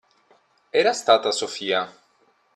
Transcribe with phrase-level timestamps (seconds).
[0.73, 1.87] Era stata Sofia.